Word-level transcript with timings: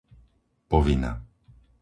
Povina 0.75 1.13